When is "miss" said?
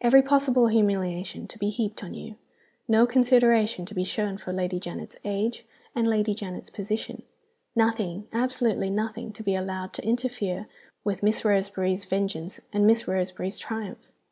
11.24-11.44, 12.86-13.08